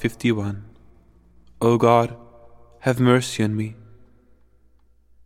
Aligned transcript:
51 0.00 0.64
O 1.60 1.76
God, 1.76 2.16
have 2.80 2.98
mercy 2.98 3.44
on 3.44 3.54
me. 3.54 3.76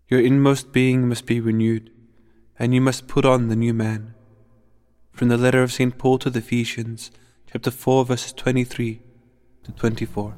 Your 0.08 0.20
inmost 0.20 0.72
being 0.72 1.08
must 1.08 1.27
be 1.27 1.39
renewed, 1.39 1.92
and 2.58 2.75
you 2.75 2.81
must 2.81 3.06
put 3.06 3.25
on 3.25 3.47
the 3.47 3.55
new 3.55 3.72
man. 3.72 4.14
From 5.12 5.28
the 5.28 5.36
letter 5.36 5.62
of 5.62 5.72
St. 5.72 5.97
Paul 5.97 6.19
to 6.19 6.28
the 6.28 6.41
Ephesians, 6.41 7.12
chapter 7.47 7.70
4, 7.70 8.05
verses 8.05 8.33
23 8.33 9.00
to 9.62 9.70
24. 9.70 10.34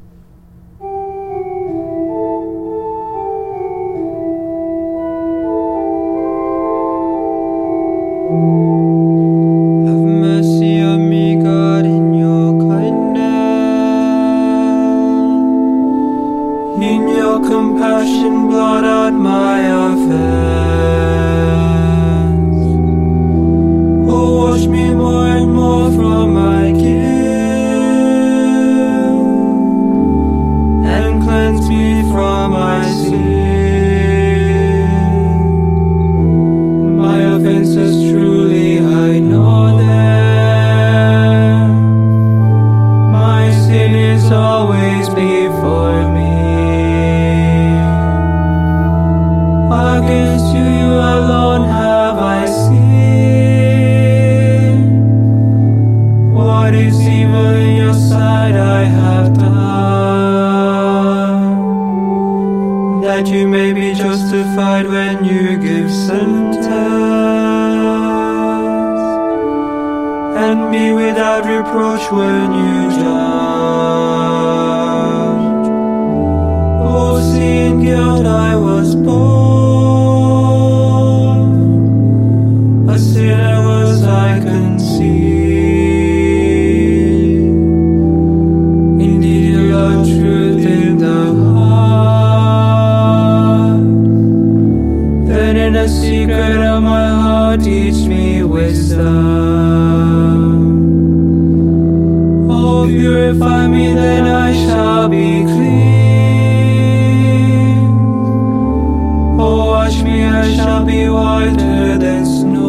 be 110.85 111.09
whiter 111.09 111.97
than 111.99 112.27
snow. 112.27 112.67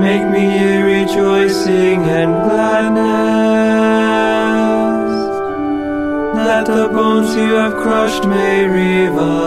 Make 0.00 0.24
me 0.30 0.46
a 0.58 0.84
rejoicing 0.84 2.04
and 2.04 2.32
gladness, 2.44 2.96
that 6.36 6.66
the 6.66 6.88
bones 6.88 7.34
you 7.34 7.54
have 7.54 7.74
crushed 7.74 8.24
may 8.26 8.66
revive. 8.66 9.46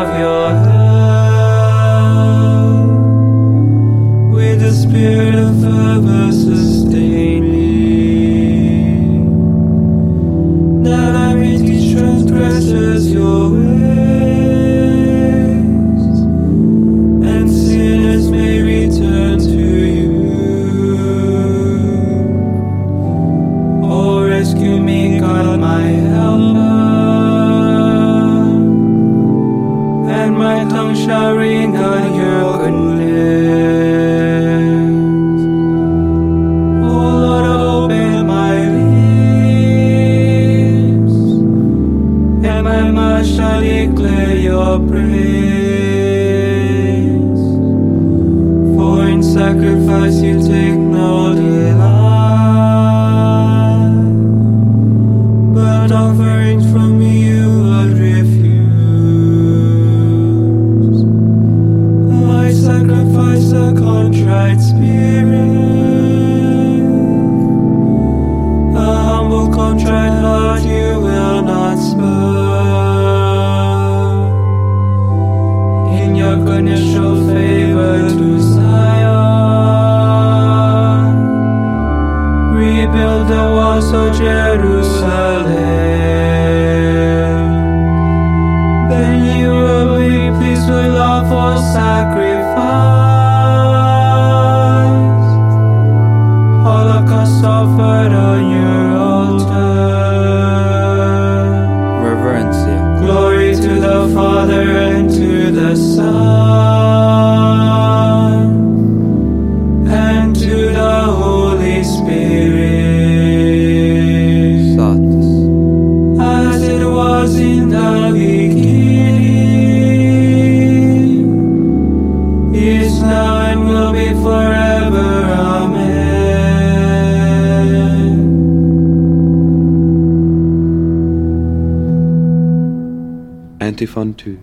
Antiphon 133.71 134.13
2. 134.15 134.37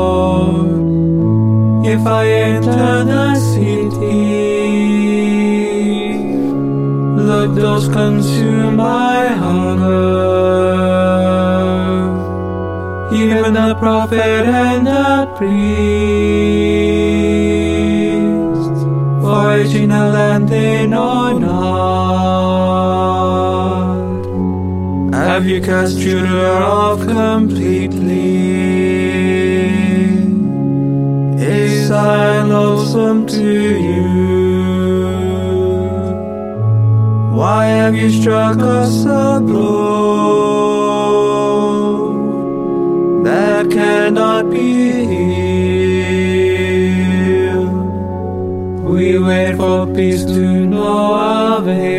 If 1.95 2.05
I 2.05 2.27
enter 2.27 3.05
the 3.05 3.35
city, 3.35 4.23
look 7.29 7.55
those 7.55 7.87
consumed 7.87 8.77
by 8.77 9.27
hunger. 9.27 9.95
Even 13.13 13.53
the 13.53 13.75
prophet 13.79 14.43
and 14.65 14.85
the 14.85 15.25
priest, 15.37 15.55
voyage 19.21 19.75
in 19.75 19.91
a 19.91 20.09
land 20.15 20.49
they 20.49 20.85
know 20.85 21.37
not. 21.37 21.55
Have 25.13 25.45
you 25.45 25.61
cast 25.61 25.97
Judah 25.97 26.59
off 26.59 26.99
completely? 27.07 28.74
Zion 31.95 32.49
loathsome 32.49 33.21
to 33.25 33.51
you? 33.87 34.03
Why 37.37 37.61
have 37.79 37.95
you 37.95 38.09
struck 38.19 38.57
us 38.57 39.05
a 39.05 39.39
blow 39.47 39.71
that 43.23 43.71
cannot 43.71 44.43
be 44.51 44.69
healed? 45.11 45.35
We 48.91 49.17
wait 49.27 49.55
for 49.55 49.87
peace 49.95 50.25
to 50.25 50.65
no 50.75 50.91
avail. 51.59 51.95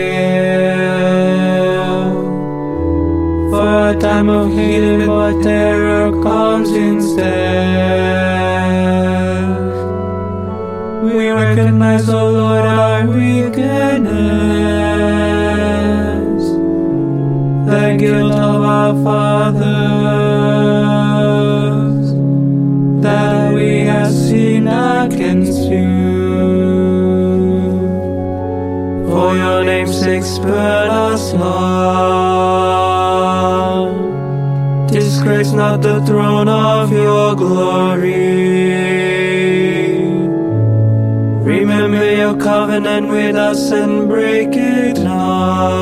For 3.50 3.70
a 3.92 3.94
time 3.98 4.28
of 4.28 4.46
healing, 4.58 5.06
but 5.06 5.34
terror 5.42 6.10
comes 6.22 6.70
instead. 6.70 7.86
We 11.14 11.30
recognize, 11.30 12.08
O 12.08 12.30
Lord, 12.30 12.66
our 12.66 13.06
weakness, 13.06 13.62
the 17.70 17.96
guilt 17.96 18.32
of 18.32 18.62
our 18.62 18.94
fathers, 19.04 19.62
that 23.02 23.54
we 23.54 23.80
have 23.90 24.12
sinned 24.12 24.68
against 24.68 25.62
you. 25.70 25.86
For 29.08 29.36
your 29.36 29.62
name's 29.62 29.96
sake, 30.00 30.24
spare 30.24 30.90
us 30.90 31.32
not. 31.34 32.16
Disgrace 34.88 35.52
not 35.52 35.82
the 35.82 36.00
throne 36.04 36.48
of 36.48 36.90
your 36.90 37.36
glory. 37.36 38.75
Remember 41.46 42.12
your 42.12 42.36
covenant 42.36 43.08
with 43.08 43.36
us 43.36 43.70
and 43.70 44.08
break 44.08 44.48
it 44.52 44.98
not. 44.98 45.76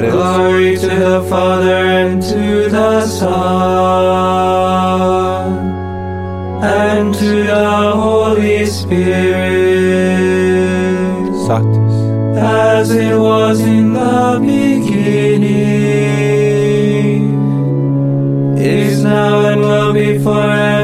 Glory 0.00 0.78
to 0.78 0.88
the 0.88 1.22
Father 1.28 1.84
and 1.98 2.22
to 2.22 2.70
the 2.70 3.06
Son 3.06 3.30
and 6.62 7.14
to 7.14 7.44
the 7.44 7.92
Holy 7.92 8.64
Spirit, 8.64 8.96
Satis. 11.46 11.96
as 12.38 12.90
it 12.92 13.14
was 13.14 13.60
in 13.60 13.92
the 13.92 14.38
beginning, 14.40 15.60
is 18.56 19.04
now 19.04 19.40
and 19.50 19.60
will 19.60 19.92
be 19.92 20.18
forever. 20.18 20.79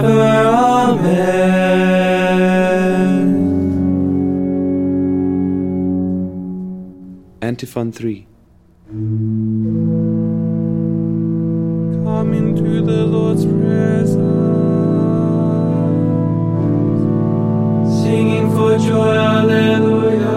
Antiphon 7.46 7.92
3. 7.92 8.26
Come 12.04 12.32
into 12.34 12.82
the 12.82 13.04
Lord's 13.06 13.44
presence, 13.46 14.16
Singing 18.02 18.50
for 18.50 18.76
joy, 18.78 19.14
Alleluia. 19.14 20.34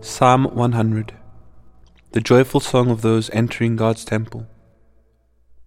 Psalm 0.00 0.44
100. 0.44 1.14
The 2.12 2.20
joyful 2.20 2.60
song 2.60 2.90
of 2.90 3.02
those 3.02 3.28
entering 3.30 3.74
God's 3.74 4.04
temple. 4.04 4.46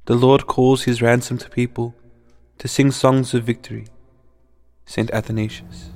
The 0.06 0.16
Lord 0.16 0.48
calls 0.48 0.84
his 0.84 1.02
ransomed 1.02 1.52
people 1.52 1.94
to 2.60 2.70
sing 2.70 2.92
songs 2.92 3.34
of 3.34 3.44
victory. 3.44 3.88
St. 4.88 5.12
Athanasius. 5.14 5.92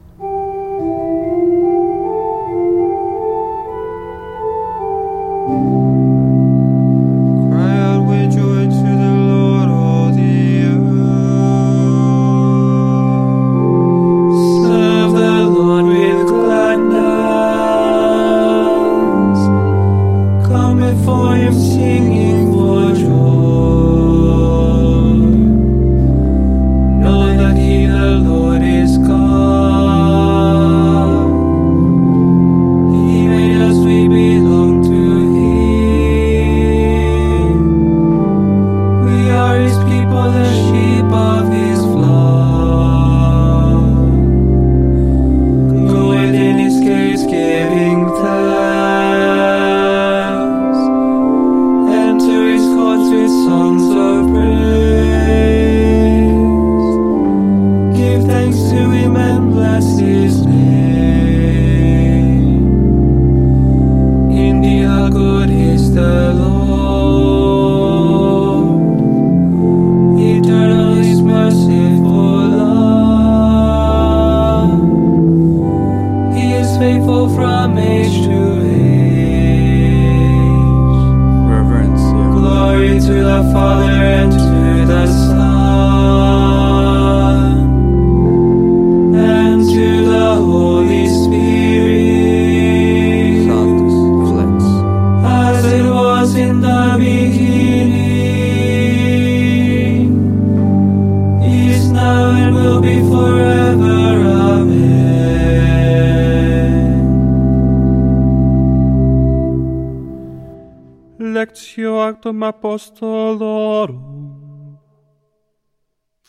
Actum 112.31 112.53
Apostolorum. 112.53 114.77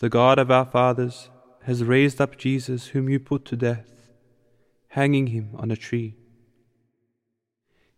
The 0.01 0.09
God 0.09 0.39
of 0.39 0.51
our 0.51 0.65
fathers 0.65 1.31
has 1.63 1.85
raised 1.85 2.21
up 2.21 2.37
Jesus, 2.37 2.89
whom 2.89 3.09
you 3.09 3.21
put 3.21 3.45
to 3.47 3.57
death, 3.57 4.11
hanging 4.89 5.29
him 5.29 5.51
on 5.55 5.71
a 5.71 5.77
tree. 5.77 6.17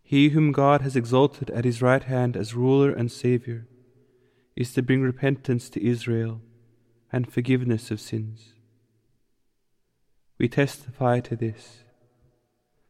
He 0.03 0.29
whom 0.29 0.51
God 0.51 0.81
has 0.81 0.95
exalted 0.95 1.49
at 1.49 1.65
his 1.65 1.81
right 1.81 2.03
hand 2.03 2.37
as 2.37 2.53
ruler 2.53 2.91
and 2.91 3.11
Saviour 3.11 3.65
is 4.55 4.71
to 4.73 4.83
bring 4.83 5.01
repentance 5.01 5.67
to 5.71 5.83
Israel 5.83 6.41
and 7.11 7.31
forgiveness 7.31 7.89
of 7.89 7.99
sins. 7.99 8.53
We 10.37 10.47
testify 10.47 11.21
to 11.21 11.35
this. 11.35 11.79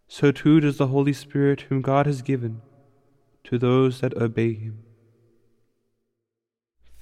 So 0.10 0.34
too 0.34 0.60
does 0.60 0.78
the 0.78 0.88
Holy 0.88 1.14
Spirit, 1.14 1.62
whom 1.62 1.82
God 1.82 2.06
has 2.06 2.22
given 2.22 2.62
to 3.46 3.58
those 3.58 4.02
that 4.02 4.18
obey 4.18 4.54
him. 4.54 4.85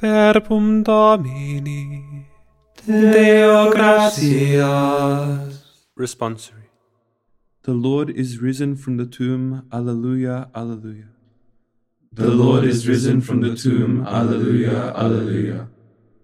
Verbum 0.03 0.83
Domini. 0.83 2.25
Deo 2.85 3.71
gratias. 3.71 5.63
Responsory. 5.97 6.67
The 7.61 7.71
Lord 7.71 8.09
is 8.09 8.39
risen 8.39 8.75
from 8.75 8.97
the 8.97 9.05
tomb. 9.05 9.65
Alleluia, 9.71 10.49
alleluia. 10.53 11.07
The 12.11 12.27
Lord 12.27 12.65
is 12.65 12.85
risen 12.85 13.21
from 13.21 13.39
the 13.39 13.55
tomb. 13.55 14.05
Alleluia, 14.05 14.91
alleluia. 14.93 15.69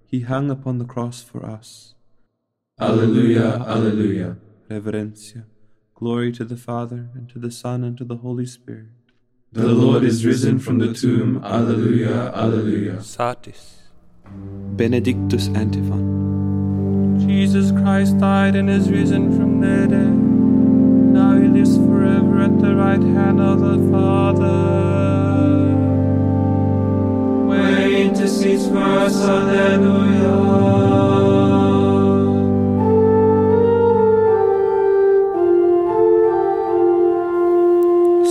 He 0.06 0.20
hung 0.32 0.52
upon 0.52 0.80
the 0.80 0.84
cross 0.84 1.24
for 1.24 1.46
us. 1.46 1.96
Alleluia, 2.82 3.64
alleluia. 3.66 4.36
Reverencia. 4.70 5.46
Glory 5.96 6.34
to 6.34 6.44
the 6.44 6.58
Father, 6.58 7.08
and 7.16 7.30
to 7.30 7.40
the 7.40 7.50
Son, 7.50 7.86
and 7.86 7.98
to 7.98 8.04
the 8.04 8.18
Holy 8.18 8.46
Spirit. 8.46 8.99
The 9.52 9.68
Lord 9.68 10.04
is 10.04 10.28
risen 10.28 10.60
from 10.60 10.78
the 10.78 10.94
tomb. 10.94 11.44
Alleluia, 11.44 12.32
alleluia. 12.36 13.02
Satis. 13.02 13.80
Benedictus 14.28 15.48
Antiphon. 15.56 17.18
Jesus 17.20 17.72
Christ 17.72 18.20
died 18.20 18.56
and 18.56 18.70
is 18.70 18.92
risen 18.92 19.36
from 19.36 19.60
the 19.60 19.88
dead. 19.88 20.14
Now 21.14 21.36
he 21.36 21.48
lives 21.48 21.78
forever 21.78 22.44
at 22.44 22.60
the 22.60 22.76
right 22.76 23.02
hand 23.02 23.42
of 23.42 23.60
the 23.62 23.80
Father. 23.92 24.46
Where 27.48 27.88
he 27.88 28.04
intercedes 28.04 28.68
for 28.68 28.78
us. 28.78 29.16
Alleluia. 29.16 31.19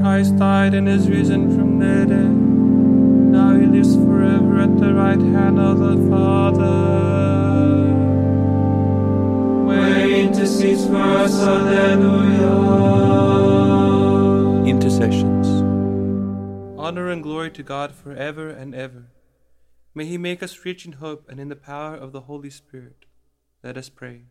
Christ 0.00 0.36
died 0.38 0.72
and 0.72 0.88
is 0.88 1.10
risen 1.10 1.54
from 1.54 1.78
the 1.78 2.06
dead. 2.06 2.32
Now 3.36 3.54
he 3.54 3.66
lives 3.66 3.94
forever 3.96 4.60
at 4.60 4.80
the 4.80 4.94
right 4.94 5.20
hand 5.20 5.58
of 5.58 5.78
the 5.78 5.96
Father. 6.08 6.64
Where 9.66 10.06
he 10.06 10.20
intercedes 10.22 10.86
for 10.86 10.96
us, 10.96 11.34
Alleluia. 11.38 12.48
Intercessions. 14.66 15.46
Honor 16.78 17.10
and 17.10 17.22
glory 17.22 17.50
to 17.50 17.62
God 17.62 17.94
forever 17.94 18.48
and 18.48 18.74
ever. 18.74 19.10
May 19.94 20.06
he 20.06 20.16
make 20.16 20.42
us 20.42 20.64
rich 20.64 20.86
in 20.86 20.92
hope 20.92 21.28
and 21.28 21.38
in 21.38 21.50
the 21.50 21.56
power 21.56 21.94
of 21.94 22.12
the 22.12 22.22
Holy 22.22 22.48
Spirit. 22.48 23.04
Let 23.62 23.76
us 23.76 23.90
pray. 23.90 24.22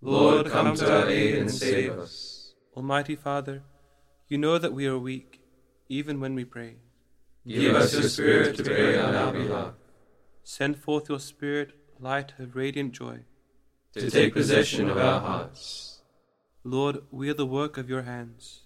Lord, 0.00 0.46
come 0.50 0.76
to 0.76 1.00
our 1.00 1.08
aid 1.08 1.34
and 1.34 1.50
save 1.50 1.98
us. 1.98 2.54
Almighty 2.76 3.16
Father, 3.16 3.64
you 4.28 4.38
know 4.38 4.58
that 4.58 4.72
we 4.72 4.86
are 4.86 4.98
weak, 4.98 5.40
even 5.88 6.20
when 6.20 6.34
we 6.34 6.44
pray. 6.44 6.76
Give 7.46 7.74
us 7.74 7.92
your 7.92 8.02
Spirit 8.04 8.56
to 8.56 8.64
pray 8.64 8.98
on 8.98 9.14
our 9.14 9.32
behalf, 9.32 9.74
Send 10.42 10.78
forth 10.78 11.08
your 11.08 11.20
Spirit, 11.20 11.72
light 12.00 12.32
of 12.38 12.56
radiant 12.56 12.92
joy. 12.92 13.20
to 13.92 14.10
take 14.10 14.32
possession 14.34 14.90
of 14.90 14.96
our 14.96 15.20
hearts. 15.20 16.00
Lord, 16.64 17.02
we 17.10 17.28
are 17.30 17.34
the 17.34 17.46
work 17.46 17.76
of 17.78 17.88
your 17.88 18.02
hands. 18.02 18.62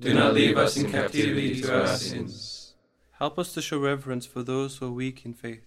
Do 0.00 0.14
not 0.14 0.34
leave 0.34 0.56
us 0.56 0.76
in 0.76 0.90
captivity 0.90 1.60
to 1.60 1.80
our 1.80 1.96
sins. 1.96 2.74
Help 3.18 3.38
us 3.38 3.52
to 3.54 3.62
show 3.62 3.78
reverence 3.78 4.26
for 4.26 4.42
those 4.42 4.76
who 4.78 4.86
are 4.86 4.90
weak 4.92 5.24
in 5.24 5.34
faith. 5.34 5.66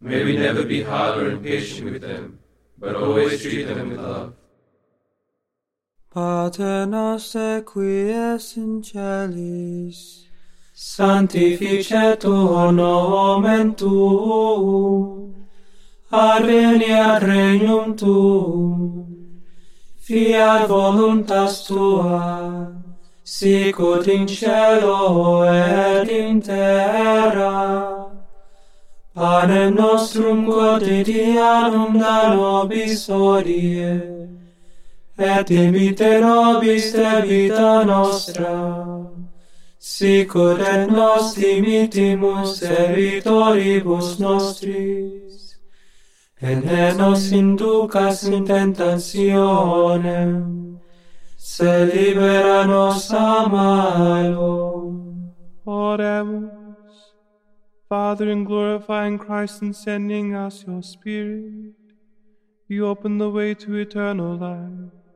May 0.00 0.24
we 0.24 0.36
never 0.36 0.64
be 0.64 0.82
hard 0.82 1.18
or 1.18 1.30
impatient 1.30 1.90
with 1.90 2.02
them, 2.02 2.38
but 2.78 2.94
always 2.94 3.40
treat 3.42 3.64
them 3.64 3.90
with 3.90 3.98
love. 4.00 4.34
Pater 6.18 6.84
noster 6.86 7.62
qui 7.62 8.10
es 8.10 8.56
in 8.56 8.82
celis, 8.82 9.98
sanctificetur 10.74 12.72
nomen 12.78 13.68
tuum, 13.76 15.46
adveniat 16.10 17.22
regnum 17.22 17.96
tuum, 17.96 19.06
fiat 20.06 20.66
voluntas 20.66 21.54
tua, 21.68 22.72
sicut 23.22 24.08
in 24.08 24.26
cielo 24.26 25.44
et 25.44 26.08
in 26.08 26.42
terra. 26.42 27.56
Panem 29.14 29.74
nostrum 29.76 30.46
quotidianum 30.46 31.92
da 32.00 32.34
nobis 32.34 33.08
odie, 33.08 34.37
et 35.18 35.46
dimitte 35.46 36.20
nobis 36.20 36.92
debita 36.92 37.84
nostra, 37.84 39.10
sicut 39.78 40.60
et 40.60 40.86
nos 40.90 41.34
dimittimus 41.34 42.60
debitoribus 42.60 44.18
nostris, 44.20 45.56
et 46.40 46.64
ne 46.64 46.94
nos 46.94 47.32
inducas 47.32 48.22
in 48.28 48.44
tentationem, 48.46 50.34
se 51.36 51.84
libera 51.86 52.64
nos 52.66 53.10
a 53.10 53.48
malo. 53.48 54.94
Oremus. 55.66 56.52
Father, 57.88 58.28
in 58.30 58.44
glorifying 58.44 59.18
Christ 59.18 59.62
and 59.62 59.74
sending 59.74 60.34
us 60.34 60.64
your 60.66 60.82
Spirit, 60.82 61.74
you 62.68 62.86
open 62.86 63.18
the 63.18 63.30
way 63.30 63.54
to 63.54 63.74
eternal 63.76 64.36
life. 64.36 65.07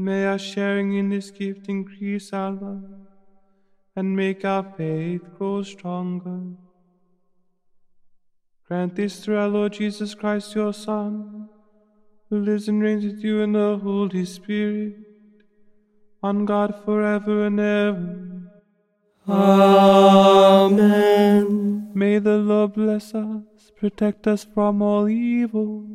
May 0.00 0.26
our 0.26 0.38
sharing 0.38 0.94
in 0.94 1.08
this 1.08 1.32
gift 1.32 1.68
increase 1.68 2.32
our 2.32 2.52
love 2.52 2.84
and 3.96 4.14
make 4.14 4.44
our 4.44 4.62
faith 4.62 5.22
grow 5.36 5.64
stronger. 5.64 6.54
Grant 8.68 8.94
this 8.94 9.18
through 9.18 9.38
our 9.38 9.48
Lord 9.48 9.72
Jesus 9.72 10.14
Christ, 10.14 10.54
your 10.54 10.72
Son, 10.72 11.48
who 12.30 12.38
lives 12.38 12.68
and 12.68 12.80
reigns 12.80 13.04
with 13.04 13.24
you 13.24 13.40
in 13.40 13.54
the 13.54 13.80
Holy 13.82 14.24
Spirit, 14.24 14.94
on 16.22 16.44
God 16.44 16.80
forever 16.84 17.46
and 17.46 17.58
ever. 17.58 18.52
Amen. 19.28 21.18
May 21.92 22.20
the 22.20 22.38
Lord 22.38 22.74
bless 22.74 23.16
us, 23.16 23.72
protect 23.74 24.28
us 24.28 24.44
from 24.44 24.80
all 24.80 25.08
evil, 25.08 25.88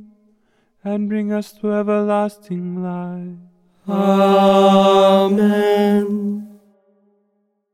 and 0.83 1.07
bring 1.07 1.31
us 1.31 1.53
to 1.53 1.71
everlasting 1.71 2.83
life. 2.83 3.52
Amen. 3.87 5.33